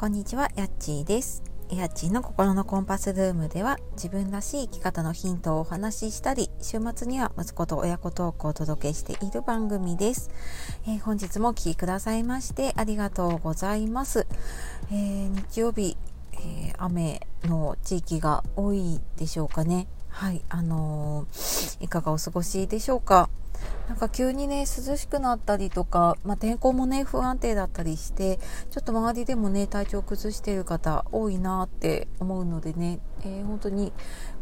[0.00, 1.42] こんにちは、やっちーです。
[1.68, 10.30] やっちーの心のコンパスルームでは自分らしい生き方のヒントをお話ししたり、週末には息子と親子トークをお届けしている番組です。
[10.86, 14.26] えー、本日もお聴きくださいましてありがとうございます。
[14.90, 15.98] えー、日曜日、
[16.32, 19.86] えー、雨の地域が多いでしょうかね。
[20.08, 21.26] はい、あの
[21.78, 23.28] いかがお過ごしでしょうか。
[23.88, 28.38] なんか急にね涼しくなったりとか、まあ、天候もね不安定だったりして
[28.70, 33.92] ちょっと周りでもね体調崩している方多いなって思うのでね、えー、本当に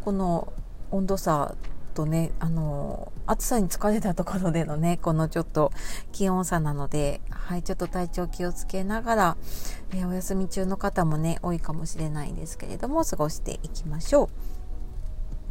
[0.05, 0.53] この
[0.91, 1.55] 温度差
[1.95, 5.73] とねあの暑さに疲れたところでのねこのちょっと
[6.13, 9.37] 気温差なので、はい、ちょっと体調気をつけながら、
[9.93, 14.25] えー、お休み中の方もね多いかもしれないんですけれども過ごしていきましょ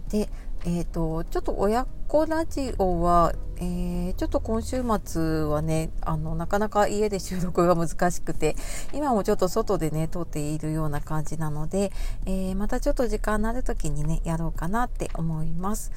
[0.08, 0.12] う。
[0.12, 0.30] で
[0.70, 8.58] えーと、ちょっと親子ラジオは、えー、ちょっと今週末はねあのなかなか家で収録が難しくて
[8.94, 11.94] 今もちょっと外でね撮っているような感じなので、
[12.26, 15.94] えー、またちょっと時間のある時にねやろうかなって思います。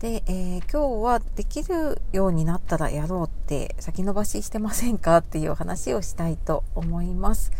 [0.00, 7.50] で、えー、今日はできるようになったらやろうって先延ばししてませんかっていう話をしたいと思います。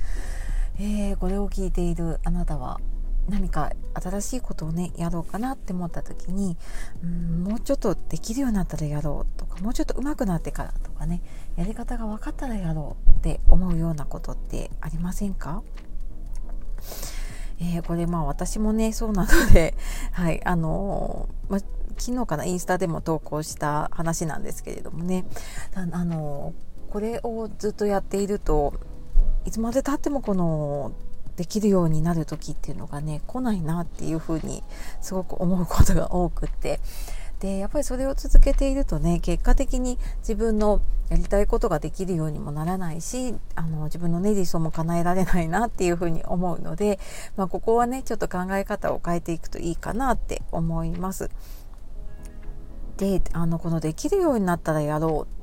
[0.79, 2.79] え、これを聞いているあなたは
[3.29, 6.57] 何か新しいことをねやろうかなって思った時に
[7.03, 11.23] うんもうちょっとできるようになったらやろうとかもうちょっと上手くなってからとかね
[11.57, 15.63] やり方が分かったらやろうって思うようなことってありませんか？
[17.61, 19.75] えー、これまあ私もねそうなので
[20.13, 21.59] はいあのー、ま
[21.97, 25.25] 昨日かなインスタでも投稿した話なんですけれどもね
[25.75, 28.75] あのー、これをずっとやっていると
[29.45, 30.93] いつまでたってもこの
[31.37, 34.63] できるようになる時っていうのがね来ないなっていうふうに
[35.01, 36.81] すごく思うことが多くって
[37.41, 47.01] でやっぱりそれを続けているとね結果的に自分のやりたいことができるようにもならないしあの自分のね理想も叶えられないなっていうふうに思うので、
[47.37, 51.31] まあ、ここはねちょっと考え方を変えていくといいかなって思います。
[52.99, 55.42] であのこのできるようになったらやろう、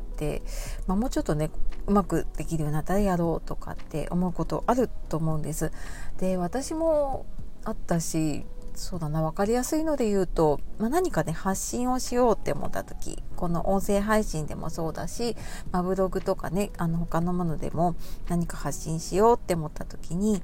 [0.88, 1.50] まあ、もうちょっとね
[1.88, 5.72] うまくできるようになったらやろうとかって思うことあると思うんです。
[6.20, 7.26] で私も
[7.64, 15.36] あったしそうだな分かりやすいので言うと、まあ、何かね発信をしようって思った時この音声配信でもそうだし、
[15.72, 17.96] まあ、ブログとかねあの他のものでも
[18.28, 20.42] 何か発信しようって思った時に、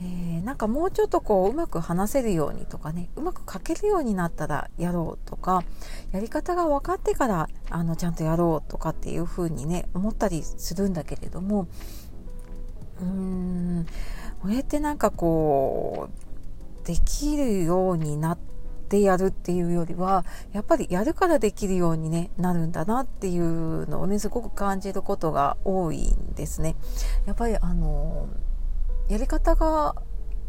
[0.00, 5.64] えー、なんかもうちょっとこううまく話せるようにとかねうまく書けるようになったらやろうとか
[6.12, 11.68] やり方が分かってからあのちゃんとやろうとかっていうふうにね思ったりするんだけれども
[13.00, 13.86] うーん
[14.40, 16.23] これってなんかこう
[16.84, 18.38] できるようになっ
[18.88, 26.76] てやるっていうよりはやっぱりやるからできるように、ね、なるんだなっていうのをねすごく感じることが多いんですね。
[27.26, 28.28] やっぱりあの
[29.08, 29.94] やり方が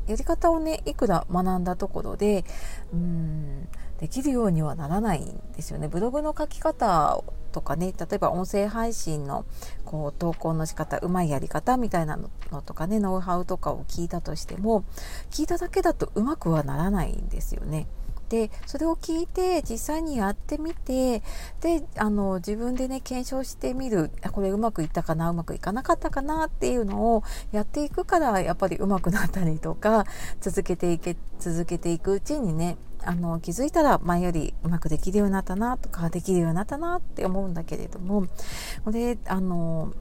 [0.08, 2.46] やり方をねいくら学んだところで
[2.94, 3.68] うん
[4.00, 5.88] できるようにはならないんですよね。
[5.88, 7.24] ブログの書き方
[7.56, 9.46] とかね例えば音声配信の
[9.86, 14.84] こう投稿の仕方うまいやり方みたいなのとかねノウハウとかを聞いたとしても
[15.32, 17.88] 聞いただけだとうまくはならないんですよね。
[18.30, 21.22] でそれを聞いて実際にやってみて
[21.62, 24.12] であの自分でね検証してみる。
[24.32, 30.06] これうまくいったかなうまくいかなかったかなっていうのをやっていくからやっぱりうまくなったりとか
[30.42, 38.26] 続けていけ続けていくうちにねあの気づいたら前よりうまくできるようになったなとかできるようになったなって思うんだけれども
[38.84, 39.94] これあの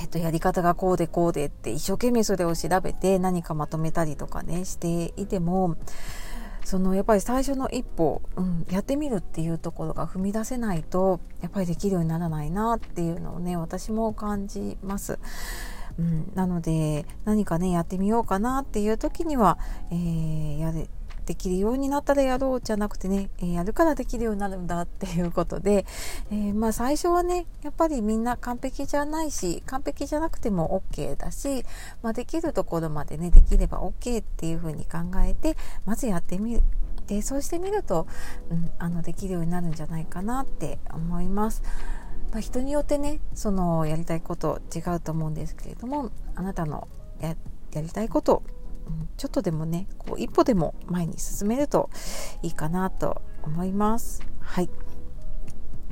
[0.00, 5.76] えっと、やり方がこうでこうでって一生懸命それを調べて何かまとめたりとかねしていても
[6.64, 15.18] そのやっぱり最初の一歩、うん、やってみるっていうところが踏み出せないとやっぱりできるようにならないなっていうのをね私も感じます。
[15.98, 19.58] うん、なので何かねやってみようかなっていう時には、
[19.90, 20.88] えー、やれ
[21.28, 25.84] できるようになったらやろうじゃなくてね、えー、やるからできるようになるんだっていうことで、
[26.30, 31.66] えー、まあ最初はねやっぱりみんな完璧じゃないし完璧じゃなくても OK だし、
[32.02, 35.54] まあ、できるところまでねできれば OK っていうふうに考えて
[35.84, 36.62] まずやってみる
[37.06, 38.06] でそうしてみると、
[38.48, 41.62] うん、あのできるようになるんじゃないかなって思います。
[42.32, 46.88] まあ、人によってねそのやりたいこと違うと思うんですけれどもあなたの
[47.20, 47.34] や
[47.82, 48.42] りたいこと
[49.16, 51.90] ちょっとでもねこう一歩でも前に進めると
[52.42, 54.22] いいかなと思います。
[54.40, 54.70] はい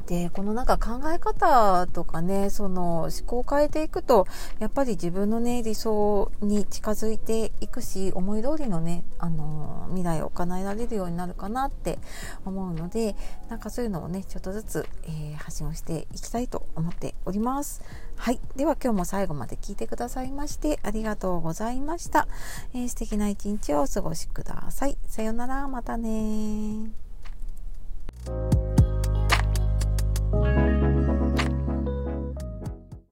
[0.06, 4.26] でこのなんか考え方とかねその思考を変えていくと
[4.60, 11.98] やっぱり自分のね理想に近づいていくし思い通りのねあの未来を叶えられるようになるかなって
[12.44, 13.16] 思うので
[13.48, 17.82] なんかそういうのをねちょっとずつ、えー、発信をしていきたいと思っております。
[18.18, 18.40] はい。
[18.56, 22.28] では今日も最後まで聞いてくださいましてありがとうございました、
[22.72, 24.96] えー、素敵な一日をお過ごしください。
[25.06, 25.66] さようなら。
[25.68, 27.05] またね